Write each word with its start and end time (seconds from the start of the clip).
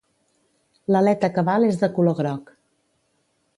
L'aleta 0.95 1.29
cabal 1.35 1.67
és 1.69 1.79
de 1.83 1.91
color 1.99 2.19
groc. 2.23 2.53